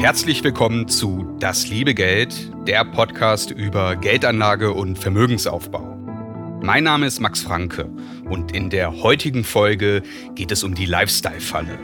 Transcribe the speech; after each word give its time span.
Herzlich 0.00 0.42
willkommen 0.42 0.88
zu 0.88 1.36
Das 1.40 1.68
liebe 1.68 1.92
Geld, 1.92 2.50
der 2.66 2.86
Podcast 2.86 3.50
über 3.50 3.96
Geldanlage 3.96 4.72
und 4.72 4.98
Vermögensaufbau. 4.98 5.94
Mein 6.62 6.84
Name 6.84 7.04
ist 7.04 7.20
Max 7.20 7.42
Franke 7.42 7.84
und 8.24 8.50
in 8.56 8.70
der 8.70 9.02
heutigen 9.02 9.44
Folge 9.44 10.02
geht 10.34 10.52
es 10.52 10.64
um 10.64 10.74
die 10.74 10.86
Lifestyle-Falle. 10.86 11.78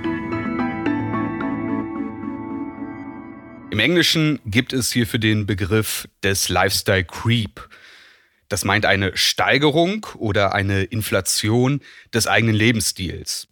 Im 3.71 3.79
Englischen 3.79 4.41
gibt 4.47 4.73
es 4.73 4.91
hierfür 4.91 5.21
den 5.21 5.45
Begriff 5.45 6.09
des 6.23 6.49
Lifestyle 6.49 7.05
Creep. 7.05 7.69
Das 8.49 8.65
meint 8.65 8.87
eine 8.87 9.15
Steigerung 9.15 10.07
oder 10.17 10.55
eine 10.55 10.85
Inflation 10.85 11.83
des 12.15 12.27
eigenen 12.27 12.55
Lebensstils. 12.55 13.47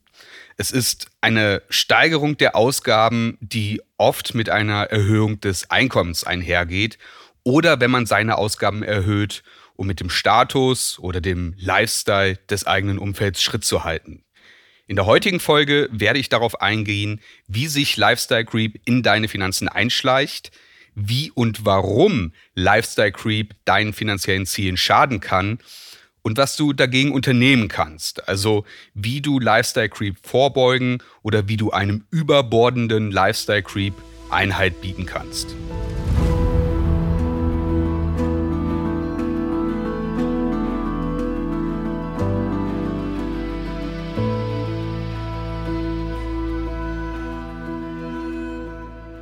Es 0.56 0.70
ist 0.70 1.08
eine 1.20 1.62
Steigerung 1.68 2.36
der 2.36 2.54
Ausgaben, 2.54 3.36
die 3.40 3.82
oft 3.96 4.34
mit 4.34 4.50
einer 4.50 4.84
Erhöhung 4.84 5.40
des 5.40 5.70
Einkommens 5.70 6.24
einhergeht 6.24 6.98
oder 7.42 7.80
wenn 7.80 7.90
man 7.90 8.06
seine 8.06 8.38
Ausgaben 8.38 8.82
erhöht, 8.82 9.42
um 9.76 9.88
mit 9.88 9.98
dem 9.98 10.10
Status 10.10 10.98
oder 11.00 11.20
dem 11.20 11.54
Lifestyle 11.58 12.36
des 12.48 12.66
eigenen 12.66 12.98
Umfelds 12.98 13.42
Schritt 13.42 13.64
zu 13.64 13.82
halten. 13.82 14.22
In 14.86 14.96
der 14.96 15.06
heutigen 15.06 15.40
Folge 15.40 15.88
werde 15.90 16.18
ich 16.18 16.28
darauf 16.28 16.60
eingehen, 16.60 17.20
wie 17.48 17.66
sich 17.66 17.96
Lifestyle 17.96 18.44
Creep 18.44 18.80
in 18.84 19.02
deine 19.02 19.28
Finanzen 19.28 19.68
einschleicht, 19.68 20.52
wie 20.94 21.32
und 21.32 21.64
warum 21.64 22.32
Lifestyle 22.54 23.10
Creep 23.10 23.54
deinen 23.64 23.92
finanziellen 23.92 24.46
Zielen 24.46 24.76
schaden 24.76 25.20
kann 25.20 25.58
und 26.24 26.38
was 26.38 26.56
du 26.56 26.72
dagegen 26.72 27.12
unternehmen 27.12 27.68
kannst. 27.68 28.28
Also 28.28 28.64
wie 28.94 29.20
du 29.20 29.38
Lifestyle 29.38 29.90
Creep 29.90 30.16
vorbeugen 30.26 30.98
oder 31.22 31.48
wie 31.48 31.58
du 31.58 31.70
einem 31.70 32.06
überbordenden 32.10 33.12
Lifestyle 33.12 33.62
Creep 33.62 33.94
Einhalt 34.30 34.80
bieten 34.80 35.06
kannst. 35.06 35.54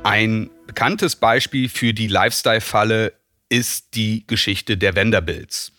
Ein 0.03 0.49
bekanntes 0.67 1.15
Beispiel 1.17 1.69
für 1.69 1.93
die 1.93 2.07
Lifestyle-Falle 2.07 3.13
ist 3.49 3.95
die 3.95 4.25
Geschichte 4.25 4.77
der 4.77 4.95
Vanderbilts. 4.95 5.73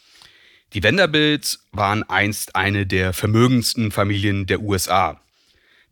Die 0.74 0.82
Vanderbilts 0.82 1.64
waren 1.70 2.02
einst 2.02 2.56
eine 2.56 2.84
der 2.84 3.12
vermögendsten 3.12 3.92
Familien 3.92 4.46
der 4.46 4.60
USA. 4.60 5.20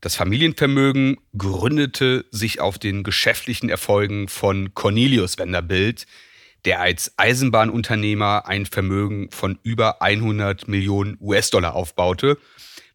Das 0.01 0.17
Familienvermögen 0.17 1.19
gründete 1.39 2.25
sich 2.33 2.61
auf 2.61 2.81
den 2.81 3.05
geschäftlichen 3.05 3.69
Erfolgen 3.69 4.27
von 4.27 4.75
Cornelius 4.75 5.39
Vanderbilt, 5.39 6.07
der 6.65 6.81
als 6.81 7.13
Eisenbahnunternehmer 7.17 8.49
ein 8.49 8.67
Vermögen 8.67 9.31
von 9.31 9.57
über 9.63 10.03
100 10.03 10.67
Millionen 10.67 11.17
US-Dollar 11.21 11.77
aufbaute, 11.77 12.37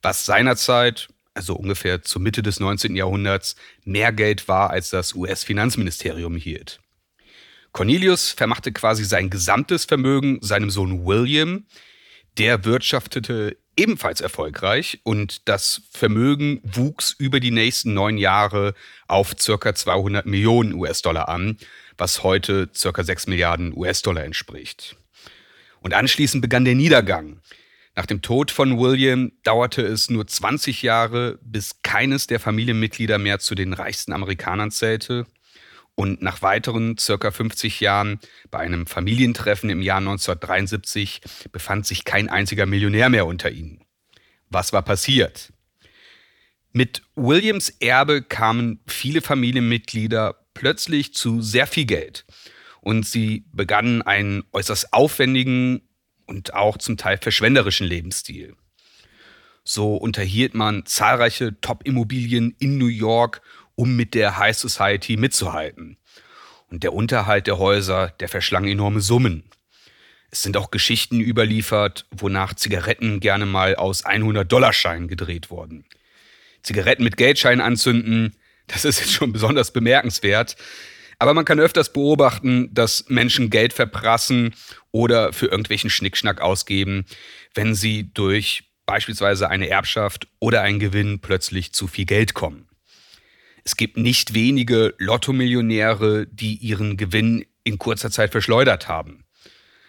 was 0.02 0.26
seinerzeit, 0.26 1.08
also 1.34 1.56
ungefähr 1.56 2.02
zur 2.02 2.22
Mitte 2.22 2.44
des 2.44 2.60
19. 2.60 2.98
Jahrhunderts, 2.98 3.56
mehr 3.86 4.12
Geld 4.12 4.50
war, 4.50 4.72
als 4.72 4.90
das 4.90 5.16
US-Finanzministerium 5.16 6.36
hielt. 6.36 6.82
Cornelius 7.72 8.32
vermachte 8.32 8.72
quasi 8.72 9.04
sein 9.04 9.30
gesamtes 9.30 9.86
Vermögen 9.86 10.40
seinem 10.42 10.70
Sohn 10.70 11.06
William. 11.06 11.66
Der 12.38 12.66
wirtschaftete 12.66 13.58
ebenfalls 13.76 14.22
erfolgreich 14.22 15.00
und 15.04 15.48
das 15.48 15.82
Vermögen 15.92 16.60
wuchs 16.64 17.16
über 17.18 17.40
die 17.40 17.52
nächsten 17.52 17.94
neun 17.94 18.18
Jahre 18.18 18.74
auf 19.08 19.36
circa 19.40 19.74
200 19.74 20.26
Millionen 20.26 20.74
US-Dollar 20.74 21.30
an, 21.30 21.58
was 21.98 22.24
heute 22.24 22.70
circa 22.76 23.04
6 23.04 23.28
Milliarden 23.28 23.76
US-Dollar 23.76 24.24
entspricht. 24.24 24.98
Und 25.80 25.94
anschließend 25.94 26.42
begann 26.42 26.66
der 26.66 26.76
Niedergang. 26.76 27.40
Nach 27.96 28.06
dem 28.06 28.22
Tod 28.22 28.52
von 28.52 28.78
William 28.80 29.32
dauerte 29.44 29.82
es 29.82 30.10
nur 30.10 30.28
20 30.28 30.84
Jahre, 30.84 31.40
bis 31.42 31.82
keines 31.82 32.28
der 32.28 32.40
Familienmitglieder 32.40 33.18
mehr 33.18 33.40
zu 33.40 33.56
den 33.56 33.74
reichsten 33.74 34.14
Amerikanern 34.14 34.70
zählte. 34.70 35.26
Und 36.00 36.22
nach 36.22 36.44
weiteren 36.44 36.96
circa 37.00 37.32
50 37.32 37.80
Jahren 37.80 38.20
bei 38.52 38.60
einem 38.60 38.86
Familientreffen 38.86 39.72
im 39.72 39.82
Jahr 39.82 39.98
1973 39.98 41.22
befand 41.52 41.88
sich 41.88 42.06
kein 42.06 42.30
einziger 42.30 42.68
Millionär 42.68 43.10
mehr 43.10 43.26
unter 43.26 43.50
ihnen. 43.50 43.84
Was 44.48 44.74
war 44.74 44.84
passiert? 44.84 45.52
Mit 46.72 47.02
Williams 47.16 47.70
Erbe 47.80 48.22
kamen 48.22 48.80
viele 48.86 49.22
Familienmitglieder 49.22 50.36
plötzlich 50.54 51.16
zu 51.16 51.42
sehr 51.42 51.66
viel 51.66 51.86
Geld 51.86 52.26
und 52.82 53.04
sie 53.08 53.46
begannen 53.52 54.04
einen 54.04 54.44
äußerst 54.54 54.94
aufwendigen 54.94 55.82
und 56.28 56.54
auch 56.54 56.78
zum 56.78 56.98
Teil 56.98 57.18
verschwenderischen 57.18 57.88
Lebensstil. 57.88 58.56
So 59.64 59.98
unterhielt 59.98 60.54
man 60.54 60.86
zahlreiche 60.86 61.60
Top-Immobilien 61.60 62.56
in 62.60 62.78
New 62.78 62.86
York 62.86 63.42
um 63.78 63.96
mit 63.96 64.16
der 64.16 64.38
High 64.38 64.58
Society 64.58 65.16
mitzuhalten. 65.16 65.98
Und 66.70 66.84
der 66.84 66.94
Unterhalt 66.94 67.48
der 67.48 67.60
Häuser, 67.60 68.10
der 68.20 68.28
verschlang 68.28 68.66
enorme 68.66 69.00
Summen. 69.00 69.44
Es 70.32 70.44
sind 70.44 70.58
auch 70.58 70.72
Geschichten 70.72 71.22
überliefert, 71.22 72.06
wonach 72.12 72.54
Zigaretten 72.56 73.22
gerne 73.22 73.46
mal 73.46 73.76
aus 73.76 74.04
100-Dollar-Scheinen 74.04 75.08
gedreht 75.08 75.50
wurden. 75.50 75.86
Zigaretten 76.64 77.04
mit 77.04 77.16
Geldscheinen 77.16 77.62
anzünden, 77.62 78.36
das 78.66 78.84
ist 78.84 79.00
jetzt 79.00 79.14
schon 79.14 79.32
besonders 79.32 79.72
bemerkenswert. 79.72 80.58
Aber 81.20 81.34
man 81.34 81.46
kann 81.46 81.60
öfters 81.60 81.94
beobachten, 81.94 82.74
dass 82.74 83.06
Menschen 83.08 83.50
Geld 83.50 83.74
verprassen 83.74 84.54
oder 84.92 85.32
für 85.34 85.48
irgendwelchen 85.48 85.90
Schnickschnack 85.90 86.42
ausgeben, 86.42 87.06
wenn 87.54 87.74
sie 87.74 88.12
durch 88.14 88.64
beispielsweise 88.86 89.50
eine 89.50 89.70
Erbschaft 89.70 90.28
oder 90.40 90.62
einen 90.62 90.80
Gewinn 90.80 91.20
plötzlich 91.20 91.74
zu 91.74 91.88
viel 91.88 92.06
Geld 92.06 92.34
kommen. 92.34 92.67
Es 93.68 93.76
gibt 93.76 93.98
nicht 93.98 94.34
wenige 94.34 94.96
Lottomillionäre, 94.98 96.26
die 96.28 96.56
ihren 96.56 96.96
Gewinn 96.96 97.46
in 97.66 97.78
kurzer 97.78 98.10
Zeit 98.10 98.32
verschleudert 98.32 98.88
haben. 98.88 99.26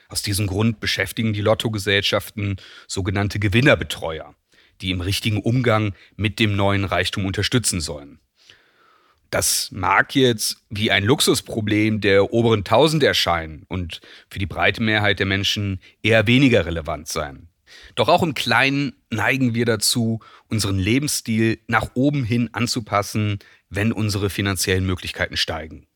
Aus 0.08 0.20
diesem 0.20 0.48
Grund 0.48 0.80
beschäftigen 0.80 1.32
die 1.32 1.42
Lottogesellschaften 1.42 2.56
sogenannte 2.88 3.38
Gewinnerbetreuer, 3.38 4.34
die 4.80 4.90
im 4.90 5.00
richtigen 5.00 5.40
Umgang 5.40 5.94
mit 6.16 6.40
dem 6.40 6.56
neuen 6.56 6.84
Reichtum 6.84 7.24
unterstützen 7.24 7.80
sollen. 7.80 8.18
Das 9.30 9.70
mag 9.70 10.16
jetzt 10.16 10.56
wie 10.70 10.90
ein 10.90 11.04
Luxusproblem 11.04 12.00
der 12.00 12.32
oberen 12.32 12.64
Tausend 12.64 13.04
erscheinen 13.04 13.64
und 13.68 14.00
für 14.28 14.40
die 14.40 14.46
breite 14.46 14.82
Mehrheit 14.82 15.20
der 15.20 15.26
Menschen 15.26 15.78
eher 16.02 16.26
weniger 16.26 16.66
relevant 16.66 17.06
sein. 17.06 17.48
Doch 17.94 18.08
auch 18.08 18.22
im 18.22 18.34
Kleinen 18.34 18.94
neigen 19.10 19.54
wir 19.54 19.64
dazu, 19.64 20.20
unseren 20.48 20.78
Lebensstil 20.78 21.60
nach 21.66 21.90
oben 21.94 22.24
hin 22.24 22.50
anzupassen, 22.52 23.38
wenn 23.68 23.92
unsere 23.92 24.30
finanziellen 24.30 24.86
Möglichkeiten 24.86 25.36
steigen. 25.36 25.86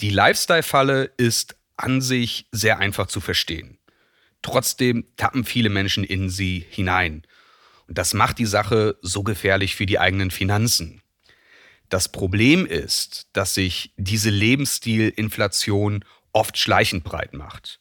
Die 0.00 0.10
Lifestyle-Falle 0.10 1.12
ist 1.16 1.56
an 1.76 2.00
sich 2.00 2.46
sehr 2.52 2.78
einfach 2.78 3.06
zu 3.06 3.20
verstehen. 3.20 3.78
Trotzdem 4.42 5.06
tappen 5.16 5.44
viele 5.44 5.70
Menschen 5.70 6.04
in 6.04 6.30
sie 6.30 6.64
hinein. 6.70 7.22
Und 7.86 7.98
das 7.98 8.14
macht 8.14 8.38
die 8.38 8.46
Sache 8.46 8.96
so 9.02 9.22
gefährlich 9.22 9.74
für 9.74 9.86
die 9.86 9.98
eigenen 9.98 10.30
Finanzen. 10.30 11.02
Das 11.88 12.10
Problem 12.10 12.66
ist, 12.66 13.28
dass 13.32 13.54
sich 13.54 13.94
diese 13.96 14.30
Lebensstilinflation 14.30 16.04
oft 16.32 16.58
schleichend 16.58 17.02
breit 17.04 17.32
macht. 17.32 17.80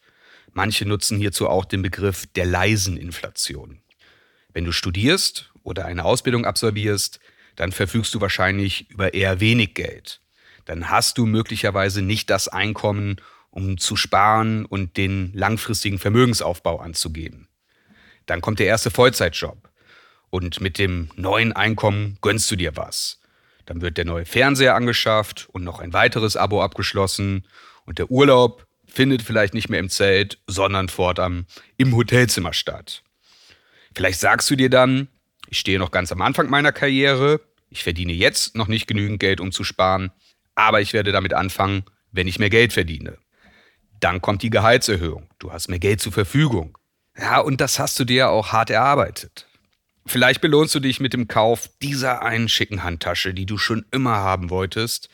Manche 0.54 0.86
nutzen 0.86 1.18
hierzu 1.18 1.48
auch 1.48 1.66
den 1.66 1.82
Begriff 1.82 2.26
der 2.36 2.46
leisen 2.46 2.98
Inflation. 2.98 3.82
Wenn 4.54 4.66
du 4.66 4.72
studierst 4.72 5.52
oder 5.64 5.86
eine 5.86 6.06
Ausbildung 6.06 6.46
absolvierst, 6.46 7.20
dann 7.56 7.72
verfügst 7.72 8.14
du 8.14 8.22
wahrscheinlich 8.22 8.90
über 8.90 9.14
eher 9.14 9.40
wenig 9.40 9.74
Geld. 9.74 10.22
Dann 10.66 10.90
hast 10.90 11.18
du 11.18 11.26
möglicherweise 11.26 12.02
nicht 12.02 12.30
das 12.30 12.48
Einkommen, 12.48 13.18
um 13.50 13.78
zu 13.78 13.96
sparen 13.96 14.66
und 14.66 14.98
den 14.98 15.32
langfristigen 15.34 15.98
Vermögensaufbau 15.98 16.80
anzugehen. 16.80 17.48
Dann 18.26 18.42
kommt 18.42 18.60
der 18.60 18.68
erste 18.68 18.92
Vollzeitjob 18.92 19.70
und 20.30 20.62
mit 20.62 20.78
dem 20.78 21.10
neuen 21.16 21.54
Einkommen 21.54 22.18
gönnst 22.22 22.52
du 22.52 22.56
dir 22.56 22.76
was. 22.76 23.20
Dann 23.66 23.82
wird 23.82 23.98
der 23.98 24.06
neue 24.06 24.26
Fernseher 24.26 24.76
angeschafft 24.76 25.48
und 25.52 25.64
noch 25.64 25.80
ein 25.80 25.94
weiteres 25.94 26.38
Abo 26.38 26.62
abgeschlossen 26.62 27.48
und 27.86 27.98
der 27.98 28.12
Urlaub 28.12 28.67
findet 28.98 29.22
vielleicht 29.22 29.54
nicht 29.54 29.70
mehr 29.70 29.80
im 29.80 29.90
Zelt, 29.90 30.40
sondern 30.48 30.90
fortan 30.90 31.46
im 31.78 31.96
Hotelzimmer 31.96 32.52
statt. 32.52 33.04
Vielleicht 33.94 34.20
sagst 34.20 34.50
du 34.50 34.56
dir 34.56 34.72
dann, 34.72 35.08
ich 35.50 35.60
stehe 35.60 35.78
noch 35.78 35.92
ganz 35.92 36.12
am 36.12 36.20
Anfang 36.24 36.50
meiner 36.50 36.72
Karriere. 36.72 37.40
Ich 37.70 37.84
verdiene 37.84 38.14
jetzt 38.14 38.56
noch 38.56 38.68
nicht 38.68 38.88
genügend 38.88 39.20
Geld, 39.20 39.40
um 39.40 39.52
zu 39.52 39.64
sparen, 39.64 40.12
aber 40.56 40.82
ich 40.82 40.94
werde 40.94 41.12
damit 41.12 41.36
anfangen, 41.36 41.84
wenn 42.12 42.28
ich 42.28 42.40
mehr 42.40 42.50
Geld 42.50 42.74
verdiene. 42.74 43.20
Dann 44.00 44.20
kommt 44.20 44.42
die 44.42 44.50
Gehaltserhöhung. 44.50 45.30
Du 45.38 45.52
hast 45.52 45.68
mehr 45.68 45.78
Geld 45.78 46.02
zur 46.02 46.12
Verfügung. 46.12 46.76
Ja, 47.16 47.40
und 47.40 47.62
das 47.62 47.78
hast 47.78 48.00
du 48.00 48.04
dir 48.04 48.30
auch 48.30 48.52
hart 48.52 48.72
erarbeitet. 48.72 49.48
Vielleicht 50.08 50.42
belohnst 50.42 50.74
du 50.74 50.80
dich 50.80 51.00
mit 51.00 51.14
dem 51.14 51.28
Kauf 51.28 51.70
dieser 51.84 52.24
einen 52.24 52.50
schicken 52.50 52.84
Handtasche, 52.84 53.36
die 53.36 53.46
du 53.46 53.60
schon 53.60 53.86
immer 53.92 54.16
haben 54.16 54.50
wolltest. 54.50 55.10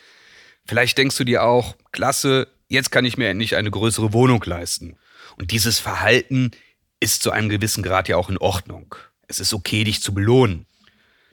Vielleicht 0.65 0.97
denkst 0.97 1.17
du 1.17 1.25
dir 1.25 1.43
auch, 1.43 1.75
klasse, 1.91 2.47
jetzt 2.73 2.91
kann 2.91 3.05
ich 3.05 3.17
mir 3.17 3.29
endlich 3.29 3.55
eine 3.55 3.71
größere 3.71 4.13
Wohnung 4.13 4.43
leisten. 4.45 4.97
Und 5.37 5.51
dieses 5.51 5.79
Verhalten 5.79 6.51
ist 6.99 7.21
zu 7.23 7.31
einem 7.31 7.49
gewissen 7.49 7.83
Grad 7.83 8.09
ja 8.09 8.17
auch 8.17 8.29
in 8.29 8.37
Ordnung. 8.37 8.95
Es 9.27 9.39
ist 9.39 9.53
okay, 9.53 9.83
dich 9.83 10.01
zu 10.01 10.13
belohnen. 10.13 10.65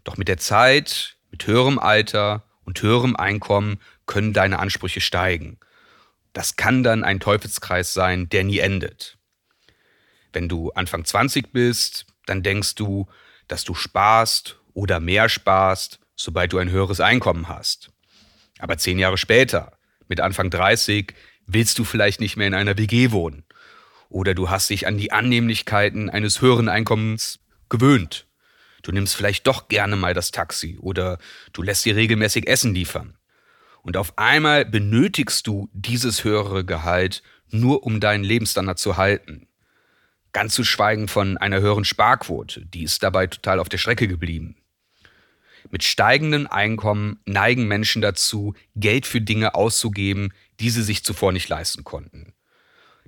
Doch 0.05 0.17
mit 0.17 0.29
der 0.29 0.39
Zeit, 0.39 1.17
mit 1.31 1.47
höherem 1.47 1.79
Alter 1.79 2.45
und 2.65 2.81
höherem 2.83 3.17
Einkommen 3.17 3.81
können 4.07 4.33
deine 4.33 4.59
Ansprüche 4.59 5.01
steigen. 5.01 5.59
Das 6.33 6.57
kann 6.57 6.83
dann 6.83 7.05
ein 7.05 7.21
Teufelskreis 7.21 7.93
sein, 7.93 8.29
der 8.29 8.45
nie 8.45 8.59
endet. 8.59 9.19
Wenn 10.33 10.49
du 10.49 10.71
Anfang 10.73 11.05
20 11.05 11.53
bist, 11.53 12.07
dann 12.27 12.43
denkst 12.43 12.77
du, 12.77 13.09
dass 13.49 13.65
du 13.65 13.75
sparst 13.75 14.61
oder 14.75 15.01
mehr 15.01 15.29
sparst, 15.29 15.99
sobald 16.15 16.53
du 16.53 16.59
ein 16.59 16.71
höheres 16.71 17.01
Einkommen 17.01 17.49
hast. 17.49 17.91
Aber 18.59 18.79
zehn 18.79 18.99
Jahre 18.99 19.19
später, 19.19 19.79
mit 20.07 20.21
Anfang 20.21 20.51
30, 20.51 21.15
willst 21.53 21.79
du 21.79 21.85
vielleicht 21.85 22.21
nicht 22.21 22.37
mehr 22.37 22.47
in 22.47 22.55
einer 22.55 22.79
WG 22.79 23.11
wohnen. 23.11 23.45
Oder 24.09 24.35
du 24.35 24.51
hast 24.51 24.71
dich 24.71 24.87
an 24.87 24.99
die 24.99 25.13
Annehmlichkeiten 25.13 26.11
eines 26.11 26.41
höheren 26.41 26.69
Einkommens 26.69 27.39
gewöhnt. 27.69 28.27
Du 28.83 28.93
nimmst 28.93 29.15
vielleicht 29.15 29.47
doch 29.47 29.69
gerne 29.69 29.97
mal 29.97 30.15
das 30.15 30.31
Taxi 30.31 30.79
oder 30.81 31.19
du 31.53 31.63
lässt 31.63 31.85
dir 31.85 31.97
regelmäßig 31.97 32.49
Essen 32.49 32.75
liefern. 32.75 33.17
Und 33.83 33.97
auf 33.97 34.19
einmal 34.19 34.65
benötigst 34.65 35.47
du 35.47 35.69
dieses 35.73 36.25
höhere 36.25 36.65
Gehalt 36.65 37.23
nur 37.51 37.85
um 37.85 38.01
deinen 38.01 38.25
Lebensstandard 38.25 38.79
zu 38.79 38.97
halten. 38.97 39.49
Ganz 40.33 40.55
zu 40.55 40.65
schweigen 40.65 41.09
von 41.09 41.39
einer 41.39 41.61
höheren 41.61 41.85
Sparquote, 41.85 42.65
die 42.67 42.85
ist 42.85 43.03
dabei 43.03 43.27
total 43.27 43.59
auf 43.59 43.69
der 43.69 43.79
Strecke 43.79 44.07
geblieben. 44.07 44.57
Mit 45.71 45.85
steigenden 45.85 46.47
Einkommen 46.47 47.21
neigen 47.27 47.69
Menschen 47.69 48.03
dazu, 48.03 48.55
Geld 48.77 49.07
für 49.07 49.21
Dinge 49.21 49.55
auszugeben, 49.55 50.33
die 50.59 50.71
sie 50.71 50.83
sich 50.83 51.05
zuvor 51.05 51.33
nicht 51.33 51.49
leisten 51.49 51.85
konnten. 51.85 52.33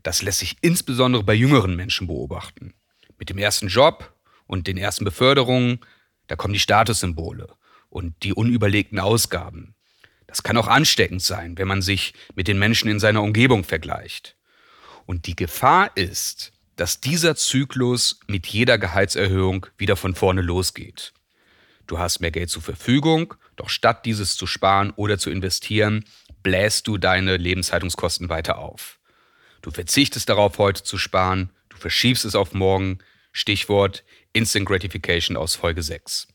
Das 0.03 0.23
lässt 0.23 0.41
sich 0.41 0.57
insbesondere 0.61 1.23
bei 1.23 1.35
jüngeren 1.35 1.77
Menschen 1.77 2.07
beobachten. 2.07 2.75
Mit 3.19 3.31
dem 3.31 3.39
ersten 3.39 3.69
Job 3.69 4.15
und 4.47 4.67
den 4.67 4.77
ersten 4.77 5.05
Beförderungen, 5.05 5.81
da 6.27 6.37
kommen 6.37 6.55
die 6.55 6.61
Statussymbole 6.61 7.49
und 7.89 8.15
die 8.23 8.33
unüberlegten 8.33 8.99
Ausgaben. 8.99 9.75
Das 10.27 10.43
kann 10.43 10.57
auch 10.57 10.69
ansteckend 10.69 11.23
sein, 11.23 11.59
wenn 11.59 11.69
man 11.69 11.83
sich 11.83 12.15
mit 12.35 12.49
den 12.49 12.59
Menschen 12.59 12.91
in 12.91 12.99
seiner 12.99 13.23
Umgebung 13.23 13.65
vergleicht. 13.65 14.37
Und 15.05 15.27
die 15.27 15.37
Gefahr 15.37 15.95
ist, 15.97 16.53
dass 16.77 17.01
dieser 17.01 17.37
Zyklus 17.37 18.19
mit 18.27 18.47
jeder 18.47 18.79
Gehaltserhöhung 18.79 19.67
wieder 19.77 19.95
von 19.95 20.15
vorne 20.15 20.41
losgeht. 20.41 21.13
Du 21.87 21.99
hast 21.99 22.21
mehr 22.21 22.31
Geld 22.31 22.51
zur 22.51 22.63
Verfügung, 22.63 23.35
doch 23.57 23.69
statt 23.69 24.07
dieses 24.07 24.37
zu 24.37 24.47
sparen 24.47 24.93
oder 24.97 25.19
zu 25.19 25.31
investieren, 25.31 26.05
bläst 26.43 26.87
du 26.87 26.99
deine 26.99 27.37
Lebenshaltungskosten 27.37 28.29
weiter 28.29 28.59
auf. 28.59 28.99
Du 29.63 29.71
verzichtest 29.71 30.29
darauf, 30.29 30.59
heute 30.59 30.83
zu 30.83 30.99
sparen, 30.99 31.51
du 31.69 31.77
verschiebst 31.77 32.25
es 32.25 32.35
auf 32.35 32.53
morgen. 32.53 32.99
Stichwort 33.33 34.05
Instant 34.35 34.67
Gratification 34.67 35.37
aus 35.37 35.55
Folge 35.55 35.83
6. 35.83 36.29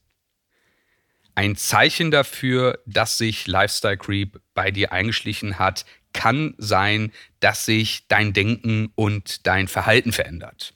Ein 1.35 1.55
Zeichen 1.55 2.09
dafür, 2.09 2.79
dass 2.87 3.19
sich 3.19 3.45
Lifestyle 3.45 3.97
Creep 3.97 4.41
bei 4.55 4.71
dir 4.71 4.91
eingeschlichen 4.91 5.59
hat, 5.59 5.85
kann 6.13 6.55
sein, 6.57 7.11
dass 7.39 7.65
sich 7.65 8.07
dein 8.07 8.33
Denken 8.33 8.91
und 8.95 9.45
dein 9.45 9.67
Verhalten 9.67 10.11
verändert. 10.11 10.73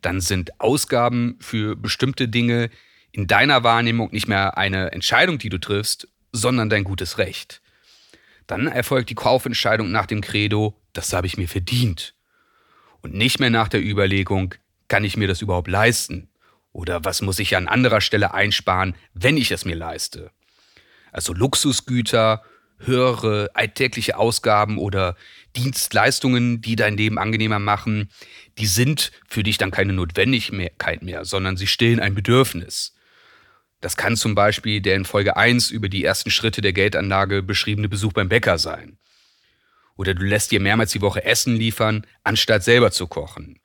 Dann 0.00 0.22
sind 0.22 0.58
Ausgaben 0.58 1.36
für 1.40 1.76
bestimmte 1.76 2.28
Dinge 2.28 2.70
in 3.14 3.28
deiner 3.28 3.62
Wahrnehmung 3.62 4.10
nicht 4.10 4.26
mehr 4.26 4.58
eine 4.58 4.90
Entscheidung, 4.90 5.38
die 5.38 5.48
du 5.48 5.58
triffst, 5.58 6.08
sondern 6.32 6.68
dein 6.68 6.82
gutes 6.82 7.16
Recht. 7.16 7.62
Dann 8.48 8.66
erfolgt 8.66 9.08
die 9.08 9.14
Kaufentscheidung 9.14 9.92
nach 9.92 10.06
dem 10.06 10.20
Credo, 10.20 10.76
das 10.92 11.12
habe 11.12 11.28
ich 11.28 11.36
mir 11.36 11.46
verdient. 11.46 12.14
Und 13.02 13.14
nicht 13.14 13.38
mehr 13.38 13.50
nach 13.50 13.68
der 13.68 13.84
Überlegung, 13.84 14.56
kann 14.88 15.04
ich 15.04 15.16
mir 15.16 15.28
das 15.28 15.42
überhaupt 15.42 15.68
leisten? 15.68 16.28
Oder 16.72 17.04
was 17.04 17.22
muss 17.22 17.38
ich 17.38 17.56
an 17.56 17.68
anderer 17.68 18.00
Stelle 18.00 18.34
einsparen, 18.34 18.96
wenn 19.12 19.36
ich 19.36 19.52
es 19.52 19.64
mir 19.64 19.76
leiste? 19.76 20.32
Also 21.12 21.32
Luxusgüter, 21.34 22.42
höhere 22.78 23.50
alltägliche 23.54 24.18
Ausgaben 24.18 24.76
oder 24.76 25.14
Dienstleistungen, 25.54 26.60
die 26.62 26.74
dein 26.74 26.96
Leben 26.96 27.20
angenehmer 27.20 27.60
machen, 27.60 28.10
die 28.58 28.66
sind 28.66 29.12
für 29.28 29.44
dich 29.44 29.56
dann 29.56 29.70
keine 29.70 29.92
Notwendigkeit 29.92 31.02
mehr, 31.02 31.24
sondern 31.24 31.56
sie 31.56 31.68
stillen 31.68 32.00
ein 32.00 32.16
Bedürfnis. 32.16 32.93
Das 33.84 33.98
kann 33.98 34.16
zum 34.16 34.34
Beispiel 34.34 34.80
der 34.80 34.96
in 34.96 35.04
Folge 35.04 35.36
1 35.36 35.70
über 35.70 35.90
die 35.90 36.04
ersten 36.04 36.30
Schritte 36.30 36.62
der 36.62 36.72
Geldanlage 36.72 37.42
beschriebene 37.42 37.86
Besuch 37.86 38.14
beim 38.14 38.30
Bäcker 38.30 38.56
sein. 38.56 38.96
Oder 39.94 40.14
du 40.14 40.22
lässt 40.22 40.52
dir 40.52 40.60
mehrmals 40.60 40.92
die 40.92 41.02
Woche 41.02 41.22
Essen 41.22 41.54
liefern, 41.54 42.06
anstatt 42.22 42.64
selber 42.64 42.92
zu 42.92 43.06
kochen. 43.06 43.60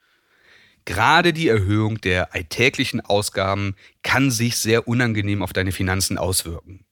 Gerade 0.84 1.32
die 1.32 1.48
Erhöhung 1.48 2.02
der 2.02 2.34
alltäglichen 2.34 3.00
Ausgaben 3.00 3.78
kann 4.04 4.30
sich 4.30 4.58
sehr 4.58 4.90
unangenehm 4.90 5.42
auf 5.42 5.54
deine 5.54 5.72
Finanzen 5.72 6.18
auswirken. 6.18 6.84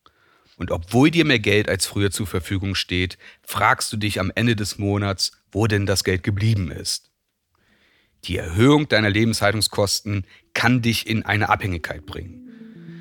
Und 0.55 0.71
obwohl 0.71 1.11
dir 1.11 1.25
mehr 1.25 1.39
Geld 1.39 1.67
als 1.67 1.85
früher 1.85 2.11
zur 2.11 2.27
Verfügung 2.27 2.75
steht, 2.75 3.17
fragst 3.41 3.91
du 3.91 3.97
dich 3.97 4.21
am 4.21 4.31
Ende 4.35 4.55
des 4.55 4.77
Monats, 4.77 5.33
wo 5.51 5.67
denn 5.67 5.85
das 5.85 6.05
Geld 6.05 6.23
geblieben 6.23 6.71
ist. 6.71 7.11
Die 8.23 8.37
Erhöhung 8.37 8.87
deiner 8.87 9.09
Lebenshaltungskosten 9.09 10.25
kann 10.53 10.81
dich 10.81 11.07
in 11.07 11.25
eine 11.25 11.49
Abhängigkeit 11.49 12.05
bringen, 12.05 12.46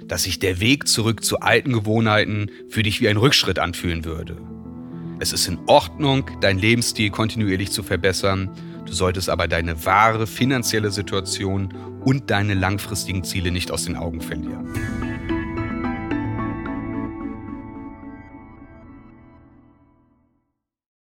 dass 0.06 0.24
sich 0.24 0.38
der 0.38 0.60
Weg 0.60 0.88
zurück 0.88 1.24
zu 1.24 1.40
alten 1.40 1.72
Gewohnheiten 1.72 2.50
für 2.68 2.82
dich 2.82 3.00
wie 3.00 3.08
ein 3.08 3.16
Rückschritt 3.16 3.58
anfühlen 3.58 4.04
würde. 4.04 4.36
Es 5.18 5.32
ist 5.32 5.48
in 5.48 5.58
Ordnung, 5.66 6.30
deinen 6.40 6.58
Lebensstil 6.58 7.10
kontinuierlich 7.10 7.70
zu 7.70 7.82
verbessern 7.82 8.50
Du 8.86 8.92
solltest 8.92 9.28
aber 9.28 9.48
deine 9.48 9.84
wahre 9.84 10.28
finanzielle 10.28 10.92
Situation 10.92 11.74
und 12.04 12.30
deine 12.30 12.54
langfristigen 12.54 13.24
Ziele 13.24 13.50
nicht 13.50 13.72
aus 13.72 13.84
den 13.84 13.96
Augen 13.96 14.20
verlieren. 14.20 14.72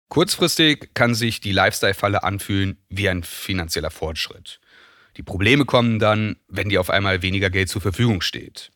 Kurzfristig 0.09 0.89
kann 0.93 1.15
sich 1.15 1.39
die 1.39 1.53
Lifestyle-Falle 1.53 2.23
anfühlen 2.23 2.77
wie 2.89 3.07
ein 3.07 3.23
finanzieller 3.23 3.91
Fortschritt. 3.91 4.59
Die 5.15 5.23
Probleme 5.23 5.63
kommen 5.63 5.99
dann, 5.99 6.35
wenn 6.49 6.67
dir 6.67 6.81
auf 6.81 6.89
einmal 6.89 7.21
weniger 7.21 7.49
Geld 7.49 7.69
zur 7.69 7.81
Verfügung 7.81 8.21
steht. 8.21 8.71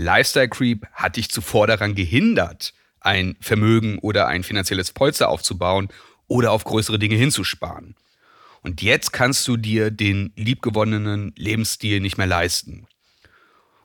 Lifestyle 0.00 0.48
Creep 0.48 0.86
hat 0.92 1.16
dich 1.16 1.28
zuvor 1.28 1.66
daran 1.66 1.96
gehindert, 1.96 2.72
ein 3.00 3.34
Vermögen 3.40 3.98
oder 3.98 4.28
ein 4.28 4.44
finanzielles 4.44 4.92
Polster 4.92 5.28
aufzubauen 5.28 5.88
oder 6.28 6.52
auf 6.52 6.62
größere 6.62 7.00
Dinge 7.00 7.16
hinzusparen. 7.16 7.96
Und 8.62 8.80
jetzt 8.80 9.12
kannst 9.12 9.48
du 9.48 9.56
dir 9.56 9.90
den 9.90 10.32
liebgewonnenen 10.36 11.32
Lebensstil 11.36 11.98
nicht 11.98 12.16
mehr 12.16 12.28
leisten. 12.28 12.86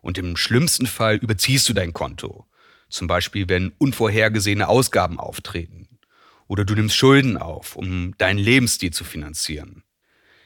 Und 0.01 0.19
im 0.19 0.37
schlimmsten 0.37 0.85
Fall 0.85 1.15
überziehst 1.15 1.67
du 1.67 1.73
dein 1.73 1.93
Konto. 1.93 2.45
Zum 2.89 3.07
Beispiel, 3.07 3.49
wenn 3.49 3.73
unvorhergesehene 3.79 4.67
Ausgaben 4.67 5.19
auftreten. 5.19 5.97
Oder 6.47 6.63
du 6.63 6.75
nimmst 6.75 6.95
Schulden 6.95 7.37
auf, 7.37 7.75
um 7.75 8.15
deinen 8.19 8.37
Lebensstil 8.37 8.91
zu 8.91 9.03
finanzieren. 9.03 9.81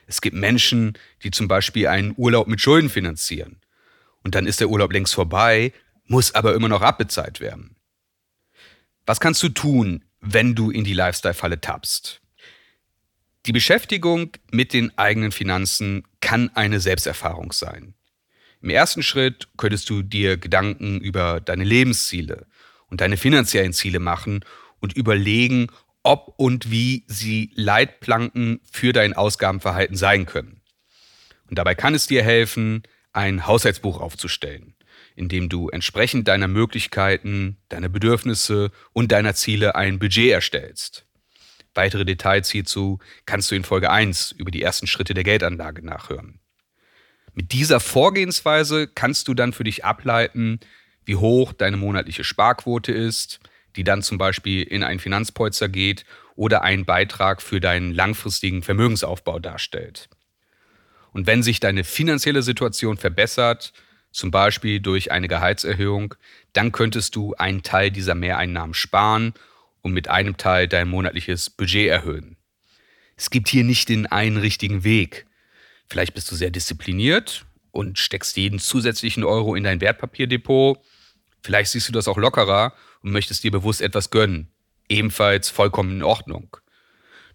Es 0.06 0.22
gibt 0.22 0.38
Menschen, 0.38 0.98
die 1.24 1.32
zum 1.32 1.50
Beispiel 1.50 1.88
einen 1.88 2.14
Urlaub 2.16 2.48
mit 2.48 2.62
Schulden 2.62 2.90
finanzieren. 2.90 3.60
Und 4.28 4.36
dann 4.36 4.46
ist 4.46 4.60
der 4.60 4.68
Urlaub 4.68 4.92
längst 4.92 5.16
vorbei, 5.16 5.72
muss 6.04 6.36
aber 6.36 6.54
immer 6.54 6.68
noch 6.68 6.82
abbezahlt 6.82 7.40
werden. 7.40 7.78
Was 9.06 9.22
kannst 9.22 9.42
du 9.42 9.48
tun, 9.48 10.04
wenn 10.20 10.54
du 10.54 10.70
in 10.70 10.84
die 10.84 10.92
Lifestyle-Falle 10.92 11.62
tappst? 11.62 12.20
Die 13.46 13.54
Beschäftigung 13.54 14.32
mit 14.52 14.74
den 14.74 14.98
eigenen 14.98 15.32
Finanzen 15.32 16.04
kann 16.20 16.50
eine 16.56 16.82
Selbsterfahrung 16.82 17.54
sein. 17.54 17.94
Im 18.62 18.70
ersten 18.70 19.02
Schritt 19.02 19.48
könntest 19.56 19.90
du 19.90 20.02
dir 20.02 20.36
Gedanken 20.36 21.00
über 21.00 21.40
deine 21.40 21.64
Lebensziele 21.64 22.48
und 22.88 23.00
deine 23.00 23.16
finanziellen 23.16 23.72
Ziele 23.72 24.00
machen 24.00 24.44
und 24.82 24.92
überlegen, 24.92 25.68
ob 26.04 26.34
und 26.36 26.70
wie 26.70 27.06
sie 27.08 27.54
Leitplanken 27.56 28.60
für 28.70 28.92
dein 28.92 29.14
Ausgabenverhalten 29.14 29.96
sein 29.96 30.26
können. 30.26 30.60
Und 31.50 31.58
dabei 31.58 31.76
kann 31.76 31.96
es 31.96 32.08
dir 32.08 32.24
helfen, 32.24 32.84
ein 33.18 33.48
Haushaltsbuch 33.48 34.00
aufzustellen, 34.00 34.76
in 35.16 35.28
dem 35.28 35.50
du 35.50 35.70
entsprechend 35.70 36.28
deiner 36.28 36.48
Möglichkeiten, 36.48 37.58
deiner 37.68 37.90
Bedürfnisse 37.90 38.72
und 38.94 39.12
deiner 39.12 39.34
Ziele 39.34 39.76
ein 39.76 39.98
Budget 39.98 40.32
erstellst. 40.32 41.08
Weitere 41.74 42.06
Details 42.06 42.50
hierzu 42.50 43.00
kannst 43.26 43.50
du 43.50 43.56
in 43.56 43.64
Folge 43.64 43.90
1 43.90 44.34
über 44.34 44.52
die 44.52 44.62
ersten 44.62 44.86
Schritte 44.86 45.16
der 45.16 45.24
Geldanlage 45.24 45.84
nachhören. 45.84 46.40
Mit 47.34 47.52
dieser 47.54 47.80
Vorgehensweise 47.80 48.88
kannst 48.88 49.28
du 49.28 49.34
dann 49.34 49.52
für 49.52 49.64
dich 49.64 49.84
ableiten, 49.84 50.60
wie 51.06 51.16
hoch 51.16 51.54
deine 51.54 51.78
monatliche 51.78 52.24
Sparquote 52.24 52.92
ist, 52.92 53.40
die 53.76 53.84
dann 53.84 54.04
zum 54.04 54.18
Beispiel 54.18 54.64
in 54.64 54.84
ein 54.84 55.00
Finanzpolster 55.00 55.70
geht 55.70 56.06
oder 56.36 56.62
einen 56.62 56.86
Beitrag 56.86 57.42
für 57.42 57.60
deinen 57.60 57.94
langfristigen 57.94 58.62
Vermögensaufbau 58.62 59.40
darstellt. 59.40 60.10
Und 61.14 61.28
wenn 61.28 61.44
sich 61.44 61.60
deine 61.60 61.84
finanzielle 61.84 62.44
Situation 62.44 62.98
verbessert, 62.98 63.74
zum 64.12 64.32
Beispiel 64.32 64.80
durch 64.80 65.12
eine 65.12 65.28
Gehaltserhöhung, 65.28 66.16
dann 66.54 66.72
könntest 66.72 67.16
du 67.16 67.34
einen 67.36 67.64
Teil 67.64 67.92
dieser 67.92 68.16
Mehreinnahmen 68.16 68.74
sparen 68.74 69.34
und 69.82 69.94
mit 69.94 70.08
einem 70.08 70.38
Teil 70.38 70.68
dein 70.68 70.88
monatliches 70.88 71.50
Budget 71.50 71.90
erhöhen. 71.90 72.38
Es 73.16 73.30
gibt 73.30 73.48
hier 73.48 73.64
nicht 73.64 73.90
den 73.90 74.06
einen 74.06 74.38
richtigen 74.38 74.84
Weg. 74.84 75.26
Vielleicht 75.90 76.14
bist 76.14 76.32
du 76.32 76.36
sehr 76.36 76.52
diszipliniert 76.52 77.46
und 77.72 77.98
steckst 77.98 78.38
jeden 78.38 78.60
zusätzlichen 78.60 79.24
Euro 79.24 79.56
in 79.56 79.64
dein 79.64 79.82
Wertpapierdepot. 79.82 80.80
Vielleicht 81.44 81.72
siehst 81.72 81.88
du 81.88 81.94
das 81.94 82.08
auch 82.08 82.18
lockerer 82.18 82.74
und 83.02 83.12
möchtest 83.12 83.44
dir 83.44 83.52
bewusst 83.52 83.82
etwas 83.82 84.10
gönnen. 84.10 84.50
Ebenfalls 84.90 85.50
vollkommen 85.50 85.98
in 85.98 86.04
Ordnung. 86.04 86.58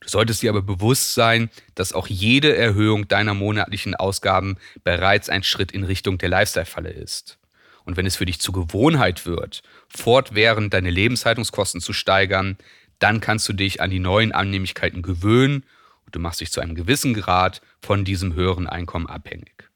Du 0.02 0.08
solltest 0.08 0.42
dir 0.42 0.50
aber 0.50 0.62
bewusst 0.62 1.14
sein, 1.14 1.48
dass 1.76 1.92
auch 1.92 2.08
jede 2.08 2.56
Erhöhung 2.56 3.06
deiner 3.06 3.34
monatlichen 3.34 3.94
Ausgaben 3.94 4.56
bereits 4.82 5.28
ein 5.28 5.44
Schritt 5.44 5.70
in 5.70 5.84
Richtung 5.84 6.18
der 6.18 6.28
Lifestyle-Falle 6.28 6.90
ist. 6.90 7.38
Und 7.84 7.96
wenn 7.96 8.06
es 8.06 8.16
für 8.16 8.26
dich 8.26 8.40
zur 8.40 8.54
Gewohnheit 8.54 9.26
wird, 9.26 9.62
fortwährend 9.88 10.74
deine 10.74 10.90
Lebenshaltungskosten 10.90 11.80
zu 11.80 11.92
steigern, 11.92 12.58
dann 12.98 13.20
kannst 13.20 13.48
du 13.48 13.52
dich 13.52 13.80
an 13.80 13.90
die 13.90 13.98
neuen 13.98 14.32
Annehmlichkeiten 14.32 15.02
gewöhnen 15.02 15.64
und 16.04 16.14
du 16.14 16.18
machst 16.18 16.40
dich 16.40 16.52
zu 16.52 16.60
einem 16.60 16.74
gewissen 16.74 17.14
Grad 17.14 17.60
von 17.80 18.04
diesem 18.04 18.34
höheren 18.34 18.66
Einkommen 18.66 19.06
abhängig. 19.06 19.68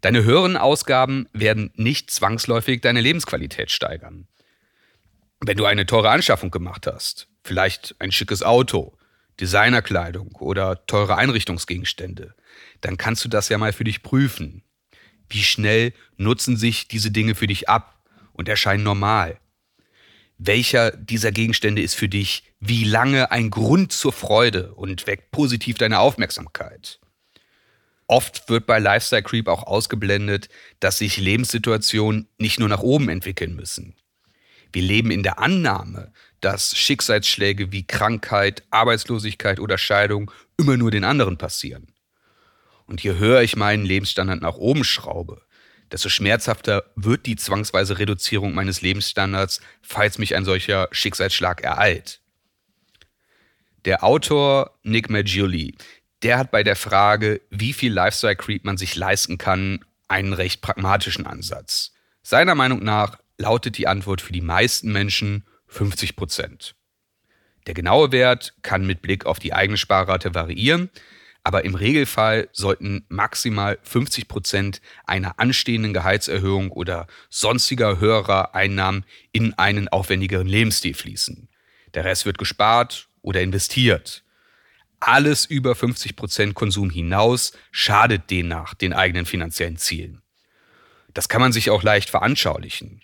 Deine 0.00 0.24
höheren 0.24 0.56
Ausgaben 0.56 1.28
werden 1.32 1.72
nicht 1.74 2.10
zwangsläufig 2.10 2.80
deine 2.80 3.00
Lebensqualität 3.00 3.70
steigern. 3.70 4.28
Wenn 5.40 5.56
du 5.56 5.64
eine 5.64 5.86
teure 5.86 6.10
Anschaffung 6.10 6.50
gemacht 6.50 6.86
hast, 6.86 7.28
vielleicht 7.46 7.94
ein 7.98 8.12
schickes 8.12 8.42
Auto, 8.42 8.96
Designerkleidung 9.40 10.32
oder 10.36 10.86
teure 10.86 11.16
Einrichtungsgegenstände, 11.16 12.34
dann 12.80 12.96
kannst 12.96 13.24
du 13.24 13.28
das 13.28 13.48
ja 13.48 13.58
mal 13.58 13.72
für 13.72 13.84
dich 13.84 14.02
prüfen. 14.02 14.62
Wie 15.28 15.42
schnell 15.42 15.92
nutzen 16.16 16.56
sich 16.56 16.88
diese 16.88 17.10
Dinge 17.10 17.34
für 17.34 17.46
dich 17.46 17.68
ab 17.68 18.02
und 18.32 18.48
erscheinen 18.48 18.84
normal? 18.84 19.38
Welcher 20.38 20.90
dieser 20.90 21.32
Gegenstände 21.32 21.82
ist 21.82 21.94
für 21.94 22.08
dich 22.08 22.44
wie 22.60 22.84
lange 22.84 23.30
ein 23.30 23.50
Grund 23.50 23.92
zur 23.92 24.12
Freude 24.12 24.74
und 24.74 25.06
weckt 25.06 25.30
positiv 25.30 25.78
deine 25.78 25.98
Aufmerksamkeit? 25.98 27.00
Oft 28.06 28.48
wird 28.48 28.66
bei 28.66 28.78
Lifestyle 28.78 29.22
Creep 29.22 29.48
auch 29.48 29.64
ausgeblendet, 29.64 30.48
dass 30.78 30.98
sich 30.98 31.16
Lebenssituationen 31.16 32.28
nicht 32.38 32.60
nur 32.60 32.68
nach 32.68 32.82
oben 32.82 33.08
entwickeln 33.08 33.56
müssen. 33.56 33.96
Wir 34.72 34.82
leben 34.82 35.10
in 35.10 35.22
der 35.22 35.38
Annahme, 35.38 36.12
dass 36.40 36.76
Schicksalsschläge 36.76 37.72
wie 37.72 37.86
Krankheit, 37.86 38.62
Arbeitslosigkeit 38.70 39.60
oder 39.60 39.78
Scheidung 39.78 40.30
immer 40.56 40.76
nur 40.76 40.90
den 40.90 41.04
anderen 41.04 41.38
passieren. 41.38 41.92
Und 42.86 43.02
je 43.02 43.14
höher 43.14 43.42
ich 43.42 43.56
meinen 43.56 43.84
Lebensstandard 43.84 44.42
nach 44.42 44.56
oben 44.56 44.84
schraube, 44.84 45.42
desto 45.90 46.08
schmerzhafter 46.08 46.84
wird 46.94 47.26
die 47.26 47.36
zwangsweise 47.36 47.98
Reduzierung 47.98 48.54
meines 48.54 48.82
Lebensstandards, 48.82 49.60
falls 49.82 50.18
mich 50.18 50.34
ein 50.34 50.44
solcher 50.44 50.88
Schicksalsschlag 50.92 51.62
ereilt. 51.62 52.20
Der 53.84 54.02
Autor 54.02 54.78
Nick 54.82 55.10
Maggiuli, 55.10 55.76
der 56.22 56.38
hat 56.38 56.50
bei 56.50 56.62
der 56.62 56.76
Frage, 56.76 57.40
wie 57.50 57.72
viel 57.72 57.92
Lifestyle 57.92 58.36
Creep 58.36 58.64
man 58.64 58.76
sich 58.76 58.96
leisten 58.96 59.38
kann, 59.38 59.84
einen 60.08 60.32
recht 60.32 60.60
pragmatischen 60.60 61.26
Ansatz. 61.26 61.92
Seiner 62.22 62.54
Meinung 62.54 62.82
nach 62.82 63.18
lautet 63.38 63.78
die 63.78 63.86
Antwort 63.86 64.20
für 64.20 64.32
die 64.32 64.40
meisten 64.40 64.92
Menschen 64.92 65.46
50 65.68 66.16
Prozent. 66.16 66.74
Der 67.66 67.74
genaue 67.74 68.12
Wert 68.12 68.54
kann 68.62 68.86
mit 68.86 69.02
Blick 69.02 69.26
auf 69.26 69.38
die 69.38 69.52
eigene 69.52 69.76
Sparrate 69.76 70.34
variieren, 70.34 70.90
aber 71.42 71.64
im 71.64 71.74
Regelfall 71.74 72.48
sollten 72.52 73.04
maximal 73.08 73.78
50 73.82 74.26
Prozent 74.26 74.80
einer 75.04 75.38
anstehenden 75.38 75.92
Gehaltserhöhung 75.92 76.72
oder 76.72 77.06
sonstiger 77.30 78.00
höherer 78.00 78.54
Einnahmen 78.54 79.04
in 79.32 79.54
einen 79.54 79.86
aufwendigeren 79.88 80.48
Lebensstil 80.48 80.94
fließen. 80.94 81.48
Der 81.94 82.04
Rest 82.04 82.26
wird 82.26 82.38
gespart 82.38 83.08
oder 83.22 83.42
investiert. 83.42 84.24
Alles 84.98 85.44
über 85.44 85.74
50 85.74 86.16
Prozent 86.16 86.54
Konsum 86.54 86.90
hinaus 86.90 87.52
schadet 87.70 88.30
demnach 88.30 88.74
den 88.74 88.92
eigenen 88.92 89.26
finanziellen 89.26 89.76
Zielen. 89.76 90.22
Das 91.14 91.28
kann 91.28 91.40
man 91.40 91.52
sich 91.52 91.70
auch 91.70 91.82
leicht 91.82 92.10
veranschaulichen. 92.10 93.02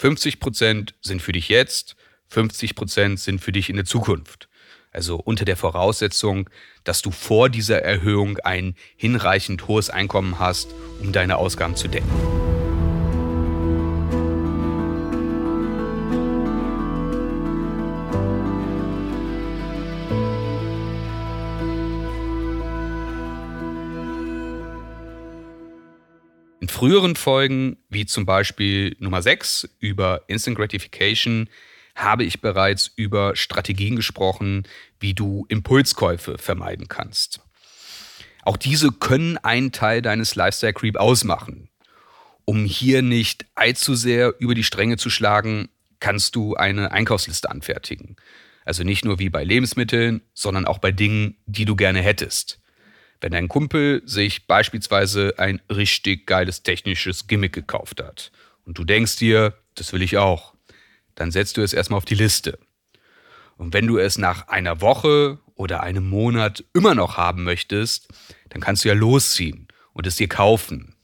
50 0.00 0.40
Prozent 0.40 0.94
sind 1.02 1.20
für 1.20 1.32
dich 1.32 1.50
jetzt, 1.50 1.94
50 2.28 2.74
Prozent 2.74 3.20
sind 3.20 3.38
für 3.38 3.52
dich 3.52 3.68
in 3.68 3.76
der 3.76 3.84
Zukunft. 3.84 4.48
Also 4.92 5.16
unter 5.16 5.44
der 5.44 5.58
Voraussetzung, 5.58 6.48
dass 6.84 7.02
du 7.02 7.10
vor 7.10 7.50
dieser 7.50 7.82
Erhöhung 7.82 8.38
ein 8.38 8.76
hinreichend 8.96 9.68
hohes 9.68 9.90
Einkommen 9.90 10.38
hast, 10.38 10.70
um 11.02 11.12
deine 11.12 11.36
Ausgaben 11.36 11.76
zu 11.76 11.86
decken. 11.86 12.08
Früheren 26.80 27.14
Folgen, 27.14 27.76
wie 27.90 28.06
zum 28.06 28.24
Beispiel 28.24 28.96
Nummer 29.00 29.20
6 29.20 29.68
über 29.80 30.22
Instant 30.28 30.56
Gratification, 30.56 31.50
habe 31.94 32.24
ich 32.24 32.40
bereits 32.40 32.90
über 32.96 33.36
Strategien 33.36 33.96
gesprochen, 33.96 34.62
wie 34.98 35.12
du 35.12 35.44
Impulskäufe 35.50 36.38
vermeiden 36.38 36.88
kannst. 36.88 37.40
Auch 38.44 38.56
diese 38.56 38.92
können 38.92 39.36
einen 39.36 39.72
Teil 39.72 40.00
deines 40.00 40.36
Lifestyle 40.36 40.72
Creep 40.72 40.96
ausmachen. 40.96 41.68
Um 42.46 42.64
hier 42.64 43.02
nicht 43.02 43.44
allzu 43.54 43.94
sehr 43.94 44.32
über 44.38 44.54
die 44.54 44.64
Stränge 44.64 44.96
zu 44.96 45.10
schlagen, 45.10 45.68
kannst 45.98 46.34
du 46.34 46.54
eine 46.54 46.92
Einkaufsliste 46.92 47.50
anfertigen. 47.50 48.16
Also 48.64 48.84
nicht 48.84 49.04
nur 49.04 49.18
wie 49.18 49.28
bei 49.28 49.44
Lebensmitteln, 49.44 50.22
sondern 50.32 50.64
auch 50.64 50.78
bei 50.78 50.92
Dingen, 50.92 51.36
die 51.44 51.66
du 51.66 51.76
gerne 51.76 52.00
hättest. 52.00 52.58
Wenn 53.20 53.32
dein 53.32 53.48
Kumpel 53.48 54.02
sich 54.06 54.46
beispielsweise 54.46 55.34
ein 55.36 55.60
richtig 55.70 56.26
geiles 56.26 56.62
technisches 56.62 57.26
Gimmick 57.26 57.52
gekauft 57.52 58.02
hat 58.02 58.32
und 58.64 58.78
du 58.78 58.84
denkst 58.84 59.16
dir, 59.16 59.54
das 59.74 59.92
will 59.92 60.02
ich 60.02 60.16
auch, 60.16 60.54
dann 61.14 61.30
setzt 61.30 61.56
du 61.56 61.62
es 61.62 61.72
erstmal 61.72 61.98
auf 61.98 62.06
die 62.06 62.14
Liste. 62.14 62.58
Und 63.56 63.74
wenn 63.74 63.86
du 63.86 63.98
es 63.98 64.16
nach 64.16 64.48
einer 64.48 64.80
Woche 64.80 65.38
oder 65.54 65.82
einem 65.82 66.08
Monat 66.08 66.64
immer 66.72 66.94
noch 66.94 67.18
haben 67.18 67.44
möchtest, 67.44 68.08
dann 68.48 68.62
kannst 68.62 68.84
du 68.84 68.88
ja 68.88 68.94
losziehen 68.94 69.68
und 69.92 70.06
es 70.06 70.16
dir 70.16 70.28
kaufen. 70.28 70.94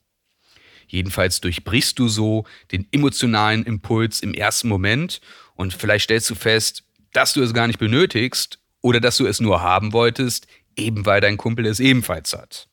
Jedenfalls 0.88 1.40
durchbrichst 1.40 1.98
du 1.98 2.08
so 2.08 2.46
den 2.72 2.86
emotionalen 2.92 3.64
Impuls 3.64 4.20
im 4.20 4.32
ersten 4.32 4.68
Moment 4.68 5.20
und 5.54 5.74
vielleicht 5.74 6.04
stellst 6.04 6.30
du 6.30 6.34
fest, 6.34 6.84
dass 7.12 7.34
du 7.34 7.42
es 7.42 7.52
gar 7.52 7.66
nicht 7.66 7.78
benötigst 7.78 8.58
oder 8.80 9.00
dass 9.00 9.16
du 9.16 9.26
es 9.26 9.40
nur 9.40 9.60
haben 9.60 9.92
wolltest, 9.92 10.46
eben 10.76 11.06
weil 11.06 11.20
dein 11.20 11.36
Kumpel 11.36 11.66
es 11.66 11.80
ebenfalls 11.80 12.32
hat. 12.32 12.68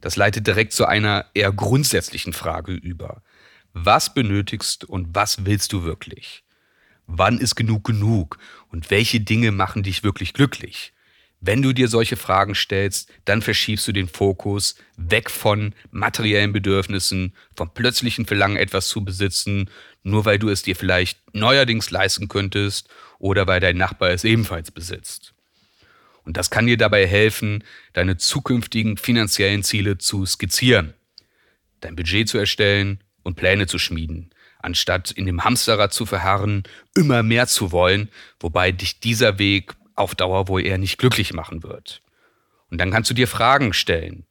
Das 0.00 0.16
leitet 0.16 0.46
direkt 0.46 0.72
zu 0.72 0.86
einer 0.86 1.26
eher 1.34 1.52
grundsätzlichen 1.52 2.32
Frage 2.32 2.72
über. 2.72 3.22
Was 3.72 4.12
benötigst 4.12 4.84
und 4.84 5.14
was 5.14 5.46
willst 5.46 5.72
du 5.72 5.84
wirklich? 5.84 6.44
Wann 7.06 7.38
ist 7.38 7.54
genug 7.54 7.84
genug 7.84 8.38
und 8.68 8.90
welche 8.90 9.20
Dinge 9.20 9.52
machen 9.52 9.82
dich 9.82 10.02
wirklich 10.02 10.34
glücklich? 10.34 10.92
Wenn 11.44 11.60
du 11.60 11.72
dir 11.72 11.88
solche 11.88 12.16
Fragen 12.16 12.54
stellst, 12.54 13.10
dann 13.24 13.42
verschiebst 13.42 13.88
du 13.88 13.92
den 13.92 14.08
Fokus 14.08 14.76
weg 14.96 15.28
von 15.28 15.74
materiellen 15.90 16.52
Bedürfnissen, 16.52 17.34
vom 17.56 17.74
plötzlichen 17.74 18.26
Verlangen, 18.26 18.56
etwas 18.56 18.86
zu 18.86 19.04
besitzen, 19.04 19.68
nur 20.04 20.24
weil 20.24 20.38
du 20.38 20.50
es 20.50 20.62
dir 20.62 20.76
vielleicht 20.76 21.18
neuerdings 21.34 21.90
leisten 21.90 22.28
könntest 22.28 22.88
oder 23.18 23.48
weil 23.48 23.58
dein 23.58 23.76
Nachbar 23.76 24.10
es 24.10 24.22
ebenfalls 24.22 24.70
besitzt. 24.70 25.34
Und 26.24 26.36
das 26.36 26.50
kann 26.50 26.66
dir 26.66 26.76
dabei 26.76 27.06
helfen, 27.06 27.64
deine 27.92 28.16
zukünftigen 28.16 28.96
finanziellen 28.96 29.62
Ziele 29.62 29.98
zu 29.98 30.24
skizzieren, 30.24 30.94
dein 31.80 31.96
Budget 31.96 32.28
zu 32.28 32.38
erstellen 32.38 33.02
und 33.22 33.36
Pläne 33.36 33.66
zu 33.66 33.78
schmieden, 33.78 34.30
anstatt 34.60 35.10
in 35.10 35.26
dem 35.26 35.44
Hamsterrad 35.44 35.92
zu 35.92 36.06
verharren, 36.06 36.62
immer 36.94 37.22
mehr 37.22 37.46
zu 37.46 37.72
wollen, 37.72 38.08
wobei 38.38 38.72
dich 38.72 39.00
dieser 39.00 39.38
Weg 39.38 39.74
auf 39.94 40.14
Dauer 40.14 40.48
wohl 40.48 40.64
eher 40.64 40.78
nicht 40.78 40.98
glücklich 40.98 41.32
machen 41.32 41.62
wird. 41.62 42.02
Und 42.70 42.78
dann 42.78 42.90
kannst 42.90 43.10
du 43.10 43.14
dir 43.14 43.28
Fragen 43.28 43.72
stellen. 43.72 44.24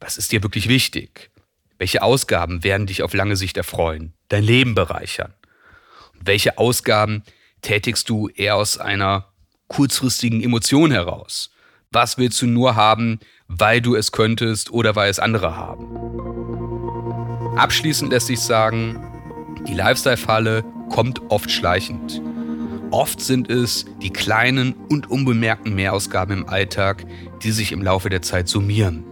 Was 0.00 0.18
ist 0.18 0.32
dir 0.32 0.42
wirklich 0.42 0.68
wichtig? 0.68 1.30
Welche 1.78 2.02
Ausgaben 2.02 2.64
werden 2.64 2.86
dich 2.86 3.02
auf 3.02 3.14
lange 3.14 3.36
Sicht 3.36 3.56
erfreuen, 3.56 4.12
dein 4.28 4.44
Leben 4.44 4.74
bereichern? 4.74 5.34
Und 6.14 6.26
welche 6.26 6.58
Ausgaben 6.58 7.22
tätigst 7.62 8.08
du 8.08 8.28
eher 8.28 8.56
aus 8.56 8.78
einer 8.78 9.32
kurzfristigen 9.68 10.42
Emotionen 10.42 10.92
heraus. 10.92 11.50
Was 11.92 12.18
willst 12.18 12.40
du 12.42 12.46
nur 12.46 12.76
haben, 12.76 13.20
weil 13.48 13.80
du 13.80 13.94
es 13.94 14.12
könntest 14.12 14.70
oder 14.70 14.96
weil 14.96 15.10
es 15.10 15.18
andere 15.18 15.56
haben? 15.56 15.86
Abschließend 17.56 18.10
lässt 18.10 18.26
sich 18.26 18.40
sagen, 18.40 19.02
die 19.66 19.74
Lifestyle-Falle 19.74 20.64
kommt 20.90 21.20
oft 21.30 21.50
schleichend. 21.50 22.20
Oft 22.90 23.20
sind 23.20 23.50
es 23.50 23.86
die 24.02 24.10
kleinen 24.10 24.74
und 24.88 25.10
unbemerkten 25.10 25.74
Mehrausgaben 25.74 26.38
im 26.38 26.48
Alltag, 26.48 27.04
die 27.42 27.50
sich 27.50 27.72
im 27.72 27.82
Laufe 27.82 28.10
der 28.10 28.22
Zeit 28.22 28.48
summieren. 28.48 29.04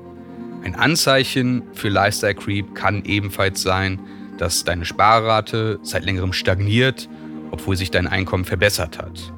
Ein 0.62 0.75
Anzeichen 0.76 1.62
für 1.73 1.88
Lifestyle 1.88 2.34
Creep 2.34 2.75
kann 2.75 3.04
ebenfalls 3.04 3.62
sein, 3.62 4.00
dass 4.38 4.64
deine 4.64 4.84
Sparrate 4.84 5.78
seit 5.82 6.04
längerem 6.04 6.32
stagniert 6.32 7.08
obwohl 7.54 7.76
sich 7.76 7.92
dein 7.92 8.08
Einkommen 8.08 8.44
verbessert 8.44 8.99
hat. 8.99 9.32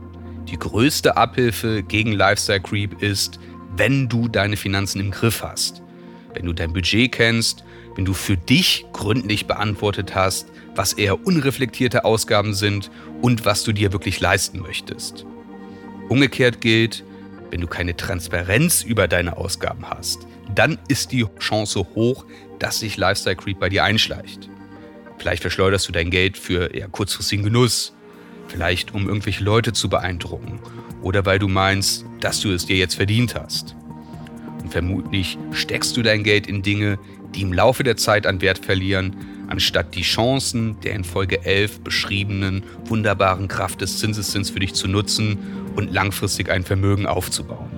Die 0.48 0.58
größte 0.58 1.16
Abhilfe 1.16 1.82
gegen 1.82 2.12
Lifestyle 2.12 2.60
Creep 2.60 3.02
ist, 3.02 3.40
wenn 3.76 4.08
du 4.08 4.28
deine 4.28 4.56
Finanzen 4.56 5.00
im 5.00 5.10
Griff 5.10 5.42
hast. 5.42 5.82
Wenn 6.34 6.46
du 6.46 6.52
dein 6.52 6.72
Budget 6.72 7.12
kennst, 7.12 7.64
wenn 7.96 8.04
du 8.04 8.12
für 8.12 8.36
dich 8.36 8.86
gründlich 8.92 9.46
beantwortet 9.46 10.14
hast, 10.14 10.48
was 10.74 10.92
eher 10.92 11.26
unreflektierte 11.26 12.04
Ausgaben 12.04 12.54
sind 12.54 12.90
und 13.22 13.44
was 13.44 13.64
du 13.64 13.72
dir 13.72 13.92
wirklich 13.92 14.20
leisten 14.20 14.60
möchtest. 14.60 15.26
Umgekehrt 16.08 16.60
gilt, 16.60 17.02
wenn 17.50 17.60
du 17.60 17.66
keine 17.66 17.96
Transparenz 17.96 18.82
über 18.82 19.08
deine 19.08 19.36
Ausgaben 19.36 19.88
hast, 19.88 20.26
dann 20.54 20.78
ist 20.88 21.10
die 21.10 21.26
Chance 21.40 21.86
hoch, 21.94 22.24
dass 22.58 22.80
sich 22.80 22.96
Lifestyle 22.96 23.36
Creep 23.36 23.58
bei 23.58 23.68
dir 23.68 23.82
einschleicht. 23.82 24.48
Vielleicht 25.18 25.42
verschleuderst 25.42 25.88
du 25.88 25.92
dein 25.92 26.10
Geld 26.10 26.36
für 26.36 26.74
eher 26.74 26.88
kurzfristigen 26.88 27.44
Genuss, 27.44 27.95
vielleicht 28.48 28.94
um 28.94 29.08
irgendwelche 29.08 29.44
Leute 29.44 29.72
zu 29.72 29.88
beeindrucken 29.88 30.60
oder 31.02 31.24
weil 31.26 31.38
du 31.38 31.48
meinst, 31.48 32.04
dass 32.20 32.40
du 32.40 32.50
es 32.50 32.66
dir 32.66 32.76
jetzt 32.76 32.94
verdient 32.94 33.34
hast. 33.34 33.76
Und 34.62 34.70
vermutlich 34.72 35.38
steckst 35.52 35.96
du 35.96 36.02
dein 36.02 36.24
Geld 36.24 36.46
in 36.46 36.62
Dinge, 36.62 36.98
die 37.34 37.42
im 37.42 37.52
Laufe 37.52 37.84
der 37.84 37.96
Zeit 37.96 38.26
an 38.26 38.40
Wert 38.40 38.64
verlieren, 38.64 39.14
anstatt 39.48 39.94
die 39.94 40.02
Chancen 40.02 40.80
der 40.80 40.94
in 40.94 41.04
Folge 41.04 41.44
11 41.44 41.80
beschriebenen 41.80 42.64
wunderbaren 42.84 43.48
Kraft 43.48 43.80
des 43.80 43.98
Zinseszins 43.98 44.50
für 44.50 44.58
dich 44.58 44.74
zu 44.74 44.88
nutzen 44.88 45.38
und 45.76 45.92
langfristig 45.92 46.50
ein 46.50 46.64
Vermögen 46.64 47.06
aufzubauen. 47.06 47.70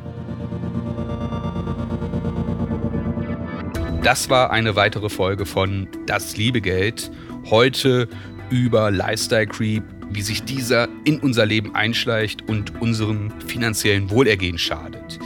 Das 4.03 4.31
war 4.31 4.51
eine 4.51 4.77
weitere 4.77 5.11
Folge 5.11 5.45
von 5.45 5.89
Das 6.07 6.37
liebe 6.37 6.61
Geld. 6.61 7.11
Heute 7.51 8.09
über 8.49 8.91
Lifestyle 8.91 9.47
Creep, 9.47 9.83
wie 10.11 10.23
sich 10.23 10.43
dieser 10.43 10.89
in 11.05 11.21
unser 11.21 11.47
Leben 11.47 11.75
einschleicht 11.75 12.49
und 12.49 12.81
unserem 12.81 13.31
finanziellen 13.47 14.11
Wohlergehen 14.11 14.59
schadet. 14.59 15.19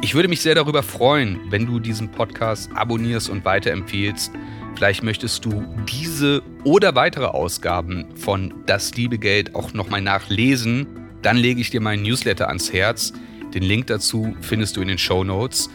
Ich 0.00 0.14
würde 0.14 0.28
mich 0.28 0.42
sehr 0.42 0.54
darüber 0.54 0.82
freuen, 0.82 1.40
wenn 1.48 1.66
du 1.66 1.80
diesen 1.80 2.10
Podcast 2.10 2.70
abonnierst 2.74 3.30
und 3.30 3.44
weiterempfehlst. 3.44 4.32
Vielleicht 4.74 5.02
möchtest 5.02 5.44
du 5.44 5.64
diese 5.88 6.42
oder 6.64 6.94
weitere 6.94 7.26
Ausgaben 7.26 8.04
von 8.14 8.52
Das 8.66 8.94
liebe 8.96 9.18
Geld 9.18 9.54
auch 9.54 9.72
nochmal 9.72 10.02
nachlesen. 10.02 10.86
Dann 11.22 11.36
lege 11.36 11.60
ich 11.60 11.70
dir 11.70 11.80
meinen 11.80 12.02
Newsletter 12.02 12.48
ans 12.48 12.72
Herz. 12.72 13.14
Den 13.54 13.62
Link 13.62 13.86
dazu 13.86 14.36
findest 14.40 14.76
du 14.76 14.82
in 14.82 14.88
den 14.88 14.98
Show 14.98 15.24
Notes. 15.24 15.70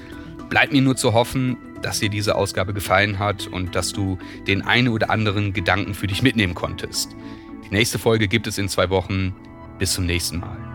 Bleibt 0.50 0.74
mir 0.74 0.82
nur 0.82 0.96
zu 0.96 1.14
hoffen, 1.14 1.58
dass 1.82 2.00
dir 2.00 2.10
diese 2.10 2.36
Ausgabe 2.36 2.74
gefallen 2.74 3.20
hat 3.20 3.48
und 3.48 3.74
dass 3.74 3.94
du 3.94 4.18
den 4.48 4.62
einen 4.62 4.90
oder 4.90 5.10
anderen 5.10 5.54
Gedanken 5.54 5.94
für 5.94 6.08
dich 6.08 6.22
mitnehmen 6.22 6.54
konntest. 6.54 7.16
Die 7.70 7.76
nächste 7.76 8.00
Folge 8.00 8.28
gibt 8.28 8.48
es 8.48 8.58
in 8.58 8.68
zwei 8.68 8.90
Wochen. 8.90 9.36
Bis 9.78 9.94
zum 9.94 10.06
nächsten 10.06 10.40
Mal. 10.40 10.69